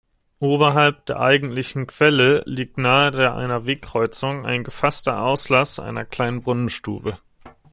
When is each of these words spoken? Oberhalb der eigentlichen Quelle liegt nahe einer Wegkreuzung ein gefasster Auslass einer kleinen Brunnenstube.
Oberhalb 0.39 1.05
der 1.05 1.19
eigentlichen 1.19 1.85
Quelle 1.85 2.41
liegt 2.47 2.79
nahe 2.79 3.35
einer 3.35 3.67
Wegkreuzung 3.67 4.47
ein 4.47 4.63
gefasster 4.63 5.19
Auslass 5.21 5.79
einer 5.79 6.05
kleinen 6.05 6.41
Brunnenstube. 6.41 7.19